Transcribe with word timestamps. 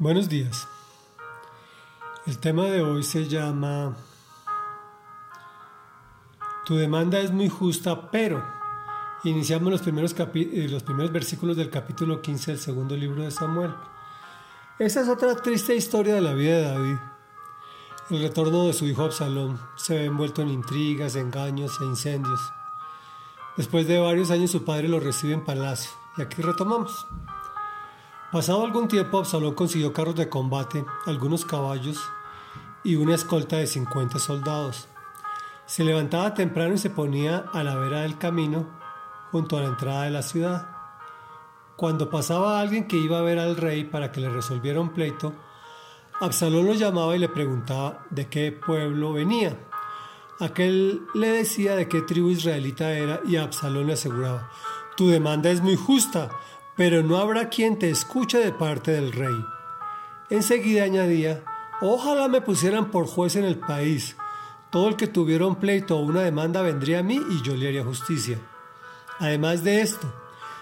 Buenos 0.00 0.28
días. 0.28 0.68
El 2.24 2.38
tema 2.38 2.66
de 2.66 2.82
hoy 2.82 3.02
se 3.02 3.26
llama 3.26 3.96
Tu 6.64 6.76
demanda 6.76 7.18
es 7.18 7.32
muy 7.32 7.48
justa, 7.48 8.08
pero 8.12 8.44
iniciamos 9.24 9.72
los 9.72 9.82
primeros, 9.82 10.14
eh, 10.16 10.68
los 10.70 10.84
primeros 10.84 11.10
versículos 11.10 11.56
del 11.56 11.68
capítulo 11.68 12.22
15 12.22 12.52
del 12.52 12.60
segundo 12.60 12.96
libro 12.96 13.24
de 13.24 13.32
Samuel. 13.32 13.74
Esa 14.78 15.00
es 15.00 15.08
otra 15.08 15.34
triste 15.34 15.74
historia 15.74 16.14
de 16.14 16.20
la 16.20 16.32
vida 16.32 16.58
de 16.58 16.62
David. 16.62 16.96
El 18.10 18.22
retorno 18.22 18.66
de 18.66 18.74
su 18.74 18.86
hijo 18.86 19.02
Absalón 19.02 19.58
se 19.74 19.96
ve 19.96 20.04
envuelto 20.04 20.42
en 20.42 20.50
intrigas, 20.50 21.16
engaños 21.16 21.76
e 21.80 21.84
incendios. 21.84 22.40
Después 23.56 23.88
de 23.88 23.98
varios 23.98 24.30
años 24.30 24.52
su 24.52 24.64
padre 24.64 24.86
lo 24.86 25.00
recibe 25.00 25.32
en 25.32 25.44
palacio. 25.44 25.90
Y 26.16 26.22
aquí 26.22 26.40
retomamos. 26.40 27.04
Pasado 28.30 28.62
algún 28.62 28.88
tiempo, 28.88 29.18
Absalón 29.18 29.54
consiguió 29.54 29.94
carros 29.94 30.14
de 30.14 30.28
combate, 30.28 30.84
algunos 31.06 31.46
caballos 31.46 31.98
y 32.84 32.96
una 32.96 33.14
escolta 33.14 33.56
de 33.56 33.66
50 33.66 34.18
soldados. 34.18 34.86
Se 35.64 35.82
levantaba 35.82 36.34
temprano 36.34 36.74
y 36.74 36.78
se 36.78 36.90
ponía 36.90 37.46
a 37.54 37.64
la 37.64 37.76
vera 37.76 38.02
del 38.02 38.18
camino 38.18 38.66
junto 39.32 39.56
a 39.56 39.62
la 39.62 39.68
entrada 39.68 40.02
de 40.02 40.10
la 40.10 40.20
ciudad. 40.20 40.68
Cuando 41.76 42.10
pasaba 42.10 42.60
alguien 42.60 42.86
que 42.86 42.98
iba 42.98 43.18
a 43.18 43.22
ver 43.22 43.38
al 43.38 43.56
rey 43.56 43.84
para 43.84 44.12
que 44.12 44.20
le 44.20 44.28
resolviera 44.28 44.78
un 44.78 44.90
pleito, 44.90 45.32
Absalón 46.20 46.66
lo 46.66 46.74
llamaba 46.74 47.16
y 47.16 47.20
le 47.20 47.30
preguntaba 47.30 48.04
de 48.10 48.26
qué 48.26 48.52
pueblo 48.52 49.14
venía. 49.14 49.56
Aquel 50.38 51.00
le 51.14 51.28
decía 51.28 51.76
de 51.76 51.88
qué 51.88 52.02
tribu 52.02 52.28
israelita 52.28 52.92
era 52.92 53.22
y 53.26 53.36
Absalón 53.36 53.86
le 53.86 53.94
aseguraba, 53.94 54.50
tu 54.98 55.08
demanda 55.08 55.48
es 55.48 55.62
muy 55.62 55.76
justa, 55.76 56.28
pero 56.78 57.02
no 57.02 57.16
habrá 57.16 57.48
quien 57.48 57.76
te 57.76 57.90
escuche 57.90 58.38
de 58.38 58.52
parte 58.52 58.92
del 58.92 59.10
rey. 59.10 59.34
Enseguida 60.30 60.84
añadía, 60.84 61.42
ojalá 61.80 62.28
me 62.28 62.40
pusieran 62.40 62.92
por 62.92 63.08
juez 63.08 63.34
en 63.34 63.44
el 63.44 63.58
país. 63.58 64.16
Todo 64.70 64.88
el 64.88 64.94
que 64.94 65.08
tuviera 65.08 65.44
un 65.44 65.56
pleito 65.56 65.98
o 65.98 66.02
una 66.02 66.20
demanda 66.20 66.62
vendría 66.62 67.00
a 67.00 67.02
mí 67.02 67.20
y 67.30 67.42
yo 67.42 67.56
le 67.56 67.66
haría 67.66 67.82
justicia. 67.82 68.38
Además 69.18 69.64
de 69.64 69.80
esto, 69.80 70.06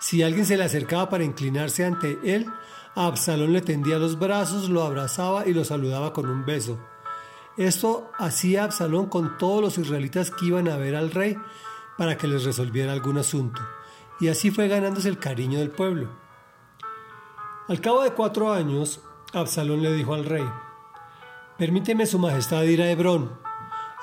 si 0.00 0.24
alguien 0.24 0.44
se 0.46 0.56
le 0.56 0.64
acercaba 0.64 1.08
para 1.08 1.22
inclinarse 1.22 1.84
ante 1.84 2.18
él, 2.24 2.44
Absalón 2.96 3.52
le 3.52 3.60
tendía 3.60 4.00
los 4.00 4.18
brazos, 4.18 4.68
lo 4.68 4.82
abrazaba 4.82 5.46
y 5.46 5.54
lo 5.54 5.64
saludaba 5.64 6.12
con 6.12 6.28
un 6.28 6.44
beso. 6.44 6.76
Esto 7.56 8.10
hacía 8.18 8.64
Absalón 8.64 9.06
con 9.06 9.38
todos 9.38 9.62
los 9.62 9.78
israelitas 9.78 10.32
que 10.32 10.46
iban 10.46 10.66
a 10.68 10.76
ver 10.76 10.96
al 10.96 11.12
rey 11.12 11.38
para 11.96 12.16
que 12.16 12.26
les 12.26 12.42
resolviera 12.42 12.92
algún 12.92 13.18
asunto 13.18 13.60
y 14.20 14.28
así 14.28 14.50
fue 14.50 14.68
ganándose 14.68 15.08
el 15.08 15.18
cariño 15.18 15.58
del 15.58 15.70
pueblo. 15.70 16.08
Al 17.68 17.80
cabo 17.80 18.02
de 18.02 18.12
cuatro 18.12 18.52
años, 18.52 19.00
Absalón 19.32 19.82
le 19.82 19.92
dijo 19.92 20.14
al 20.14 20.24
rey, 20.24 20.44
Permíteme 21.56 22.06
su 22.06 22.18
majestad 22.18 22.62
ir 22.62 22.82
a 22.82 22.90
Hebrón 22.90 23.38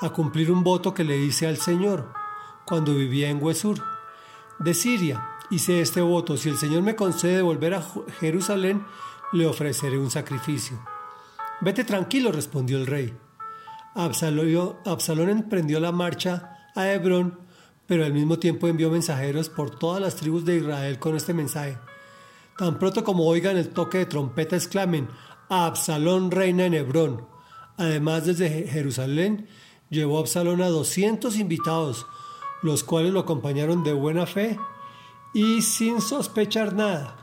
a 0.00 0.10
cumplir 0.10 0.50
un 0.50 0.62
voto 0.62 0.94
que 0.94 1.04
le 1.04 1.18
hice 1.18 1.46
al 1.46 1.56
Señor 1.56 2.12
cuando 2.66 2.94
vivía 2.94 3.28
en 3.30 3.42
Huesur, 3.42 3.82
de 4.58 4.74
Siria. 4.74 5.36
Hice 5.50 5.80
este 5.80 6.00
voto, 6.00 6.36
si 6.36 6.48
el 6.48 6.56
Señor 6.56 6.82
me 6.82 6.94
concede 6.94 7.42
volver 7.42 7.74
a 7.74 7.82
Jerusalén, 8.20 8.84
le 9.32 9.46
ofreceré 9.46 9.98
un 9.98 10.10
sacrificio. 10.10 10.78
Vete 11.60 11.84
tranquilo, 11.84 12.30
respondió 12.30 12.78
el 12.78 12.86
rey. 12.86 13.16
Absalón, 13.94 14.76
Absalón 14.84 15.30
emprendió 15.30 15.80
la 15.80 15.90
marcha 15.90 16.70
a 16.76 16.88
Hebrón 16.88 17.47
pero 17.88 18.04
al 18.04 18.12
mismo 18.12 18.38
tiempo 18.38 18.68
envió 18.68 18.90
mensajeros 18.90 19.48
por 19.48 19.70
todas 19.70 20.00
las 20.00 20.14
tribus 20.14 20.44
de 20.44 20.58
Israel 20.58 20.98
con 20.98 21.16
este 21.16 21.32
mensaje. 21.32 21.78
Tan 22.58 22.78
pronto 22.78 23.02
como 23.02 23.26
oigan 23.26 23.56
el 23.56 23.70
toque 23.70 23.98
de 23.98 24.06
trompeta, 24.06 24.56
exclamen, 24.56 25.08
Absalón 25.48 26.30
reina 26.30 26.66
en 26.66 26.74
Hebrón. 26.74 27.26
Además, 27.78 28.26
desde 28.26 28.68
Jerusalén 28.68 29.48
llevó 29.88 30.18
Absalón 30.18 30.60
a 30.60 30.68
200 30.68 31.36
invitados, 31.36 32.06
los 32.62 32.84
cuales 32.84 33.12
lo 33.12 33.20
acompañaron 33.20 33.82
de 33.82 33.94
buena 33.94 34.26
fe 34.26 34.58
y 35.32 35.62
sin 35.62 36.02
sospechar 36.02 36.74
nada. 36.74 37.16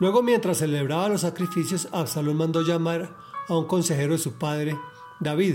Luego, 0.00 0.20
mientras 0.20 0.58
celebraba 0.58 1.10
los 1.10 1.20
sacrificios, 1.20 1.88
Absalón 1.92 2.38
mandó 2.38 2.62
llamar 2.62 3.16
a 3.48 3.54
un 3.56 3.66
consejero 3.66 4.14
de 4.14 4.18
su 4.18 4.32
padre, 4.32 4.76
David, 5.20 5.54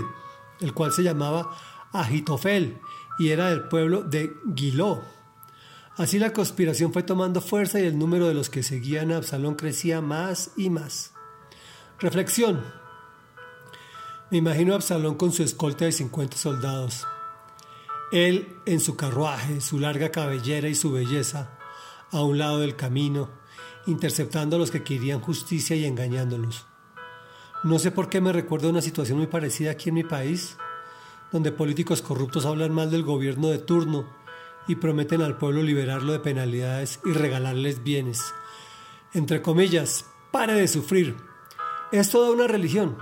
el 0.60 0.72
cual 0.72 0.92
se 0.92 1.02
llamaba 1.02 1.50
Agitofel, 1.92 2.80
y 3.18 3.30
era 3.30 3.50
del 3.50 3.62
pueblo 3.68 4.02
de 4.02 4.36
Giló. 4.54 5.02
Así 5.96 6.18
la 6.18 6.32
conspiración 6.32 6.92
fue 6.92 7.02
tomando 7.02 7.40
fuerza 7.40 7.80
y 7.80 7.84
el 7.84 7.98
número 7.98 8.28
de 8.28 8.34
los 8.34 8.50
que 8.50 8.62
seguían 8.62 9.10
a 9.10 9.16
Absalón 9.16 9.56
crecía 9.56 10.00
más 10.00 10.52
y 10.56 10.70
más. 10.70 11.12
Reflexión. 11.98 12.62
Me 14.30 14.38
imagino 14.38 14.72
a 14.72 14.76
Absalón 14.76 15.16
con 15.16 15.32
su 15.32 15.42
escolta 15.42 15.86
de 15.86 15.92
50 15.92 16.36
soldados. 16.36 17.04
Él 18.12 18.56
en 18.64 18.78
su 18.78 18.96
carruaje, 18.96 19.60
su 19.60 19.80
larga 19.80 20.10
cabellera 20.10 20.68
y 20.68 20.76
su 20.76 20.92
belleza, 20.92 21.58
a 22.12 22.22
un 22.22 22.38
lado 22.38 22.60
del 22.60 22.76
camino, 22.76 23.30
interceptando 23.86 24.56
a 24.56 24.58
los 24.60 24.70
que 24.70 24.84
querían 24.84 25.20
justicia 25.20 25.74
y 25.74 25.84
engañándolos. 25.84 26.66
No 27.64 27.80
sé 27.80 27.90
por 27.90 28.08
qué 28.08 28.20
me 28.20 28.32
recuerda 28.32 28.68
una 28.68 28.82
situación 28.82 29.18
muy 29.18 29.26
parecida 29.26 29.72
aquí 29.72 29.88
en 29.88 29.96
mi 29.96 30.04
país 30.04 30.56
donde 31.32 31.52
políticos 31.52 32.02
corruptos 32.02 32.46
hablan 32.46 32.72
mal 32.72 32.90
del 32.90 33.02
gobierno 33.02 33.48
de 33.48 33.58
turno 33.58 34.06
y 34.66 34.76
prometen 34.76 35.22
al 35.22 35.38
pueblo 35.38 35.62
liberarlo 35.62 36.12
de 36.12 36.20
penalidades 36.20 37.00
y 37.04 37.12
regalarles 37.12 37.82
bienes. 37.82 38.34
Entre 39.14 39.42
comillas, 39.42 40.06
pare 40.30 40.52
de 40.52 40.68
sufrir. 40.68 41.16
Es 41.90 42.10
toda 42.10 42.30
una 42.30 42.46
religión, 42.46 42.98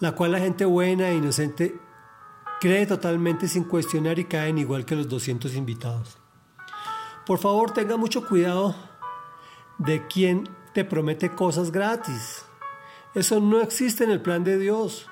la 0.00 0.12
cual 0.12 0.32
la 0.32 0.38
gente 0.38 0.64
buena 0.64 1.10
e 1.10 1.16
inocente 1.16 1.80
cree 2.60 2.86
totalmente 2.86 3.48
sin 3.48 3.64
cuestionar 3.64 4.18
y 4.18 4.24
caen 4.24 4.58
igual 4.58 4.84
que 4.84 4.96
los 4.96 5.08
200 5.08 5.54
invitados. 5.56 6.18
Por 7.26 7.38
favor, 7.38 7.72
tenga 7.72 7.96
mucho 7.96 8.26
cuidado 8.26 8.76
de 9.78 10.06
quien 10.06 10.48
te 10.72 10.84
promete 10.84 11.30
cosas 11.30 11.72
gratis. 11.72 12.44
Eso 13.14 13.40
no 13.40 13.60
existe 13.60 14.04
en 14.04 14.10
el 14.10 14.22
plan 14.22 14.44
de 14.44 14.58
Dios. 14.58 15.08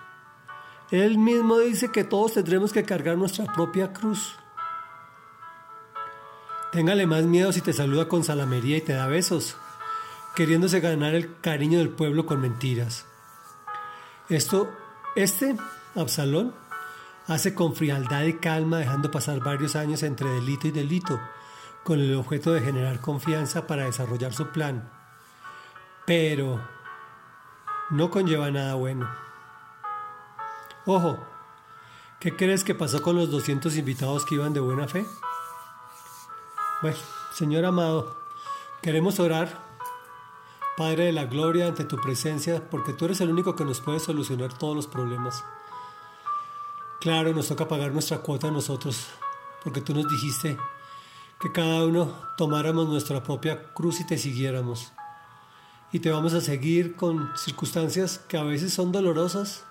Él 0.94 1.18
mismo 1.18 1.58
dice 1.58 1.90
que 1.90 2.04
todos 2.04 2.34
tendremos 2.34 2.72
que 2.72 2.84
cargar 2.84 3.18
nuestra 3.18 3.52
propia 3.52 3.92
cruz. 3.92 4.36
Téngale 6.70 7.04
más 7.04 7.24
miedo 7.24 7.52
si 7.52 7.60
te 7.60 7.72
saluda 7.72 8.06
con 8.06 8.22
salamería 8.22 8.76
y 8.76 8.80
te 8.80 8.92
da 8.92 9.08
besos, 9.08 9.56
queriéndose 10.36 10.78
ganar 10.78 11.16
el 11.16 11.40
cariño 11.40 11.80
del 11.80 11.88
pueblo 11.88 12.26
con 12.26 12.40
mentiras. 12.40 13.06
Esto, 14.28 14.70
este, 15.16 15.56
Absalón, 15.96 16.54
hace 17.26 17.56
con 17.56 17.74
frialdad 17.74 18.22
y 18.22 18.34
calma, 18.34 18.78
dejando 18.78 19.10
pasar 19.10 19.40
varios 19.40 19.74
años 19.74 20.04
entre 20.04 20.28
delito 20.28 20.68
y 20.68 20.70
delito, 20.70 21.20
con 21.82 21.98
el 21.98 22.14
objeto 22.14 22.52
de 22.52 22.60
generar 22.60 23.00
confianza 23.00 23.66
para 23.66 23.86
desarrollar 23.86 24.32
su 24.32 24.46
plan. 24.52 24.88
Pero 26.06 26.60
no 27.90 28.10
conlleva 28.12 28.52
nada 28.52 28.74
bueno. 28.74 29.23
Ojo, 30.86 31.18
¿qué 32.20 32.36
crees 32.36 32.62
que 32.62 32.74
pasó 32.74 33.00
con 33.00 33.16
los 33.16 33.30
200 33.30 33.74
invitados 33.78 34.26
que 34.26 34.34
iban 34.34 34.52
de 34.52 34.60
buena 34.60 34.86
fe? 34.86 35.06
Bueno, 36.82 36.98
Señor 37.32 37.64
amado, 37.64 38.14
queremos 38.82 39.18
orar, 39.18 39.64
Padre 40.76 41.06
de 41.06 41.12
la 41.12 41.24
Gloria, 41.24 41.68
ante 41.68 41.84
tu 41.84 41.96
presencia, 41.96 42.68
porque 42.68 42.92
tú 42.92 43.06
eres 43.06 43.22
el 43.22 43.30
único 43.30 43.56
que 43.56 43.64
nos 43.64 43.80
puede 43.80 43.98
solucionar 43.98 44.52
todos 44.58 44.76
los 44.76 44.86
problemas. 44.86 45.42
Claro, 47.00 47.32
nos 47.32 47.48
toca 47.48 47.66
pagar 47.66 47.92
nuestra 47.92 48.18
cuota 48.18 48.48
a 48.48 48.50
nosotros, 48.50 49.06
porque 49.62 49.80
tú 49.80 49.94
nos 49.94 50.06
dijiste 50.06 50.58
que 51.40 51.50
cada 51.50 51.86
uno 51.86 52.12
tomáramos 52.36 52.90
nuestra 52.90 53.22
propia 53.22 53.72
cruz 53.72 54.00
y 54.00 54.06
te 54.06 54.18
siguiéramos. 54.18 54.92
Y 55.92 56.00
te 56.00 56.10
vamos 56.10 56.34
a 56.34 56.42
seguir 56.42 56.94
con 56.94 57.34
circunstancias 57.38 58.18
que 58.18 58.36
a 58.36 58.42
veces 58.42 58.74
son 58.74 58.92
dolorosas, 58.92 59.64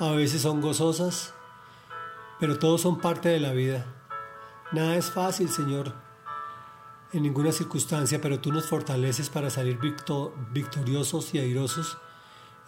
a 0.00 0.12
veces 0.12 0.42
son 0.42 0.62
gozosas, 0.62 1.34
pero 2.38 2.58
todos 2.58 2.80
son 2.80 2.98
parte 2.98 3.28
de 3.28 3.38
la 3.38 3.52
vida. 3.52 3.84
Nada 4.72 4.96
es 4.96 5.10
fácil, 5.10 5.50
Señor, 5.50 5.92
en 7.12 7.22
ninguna 7.22 7.52
circunstancia, 7.52 8.20
pero 8.20 8.40
tú 8.40 8.50
nos 8.50 8.66
fortaleces 8.66 9.28
para 9.28 9.50
salir 9.50 9.78
victoriosos 10.52 11.34
y 11.34 11.38
airosos 11.38 11.98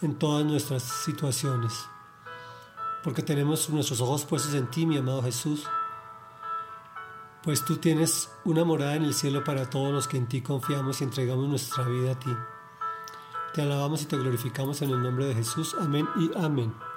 en 0.02 0.18
todas 0.18 0.44
nuestras 0.44 0.82
situaciones, 0.82 1.72
porque 3.02 3.22
tenemos 3.22 3.70
nuestros 3.70 4.00
ojos 4.02 4.26
puestos 4.26 4.52
en 4.52 4.68
ti, 4.68 4.84
mi 4.84 4.98
amado 4.98 5.22
Jesús, 5.22 5.66
pues 7.42 7.64
tú 7.64 7.78
tienes 7.78 8.30
una 8.44 8.64
morada 8.64 8.96
en 8.96 9.04
el 9.04 9.14
cielo 9.14 9.42
para 9.42 9.70
todos 9.70 9.90
los 9.92 10.06
que 10.06 10.18
en 10.18 10.28
ti 10.28 10.42
confiamos 10.42 11.00
y 11.00 11.04
entregamos 11.04 11.48
nuestra 11.48 11.84
vida 11.84 12.12
a 12.12 12.18
ti. 12.18 12.36
Te 13.54 13.62
alabamos 13.62 14.02
y 14.02 14.06
te 14.06 14.16
glorificamos 14.16 14.82
en 14.82 14.90
el 14.90 15.02
nombre 15.02 15.26
de 15.26 15.34
Jesús. 15.34 15.74
Amén 15.80 16.06
y 16.16 16.30
amén. 16.36 16.91